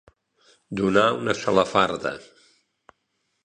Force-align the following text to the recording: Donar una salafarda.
Donar 0.79 1.03
una 1.19 1.37
salafarda. 1.43 2.17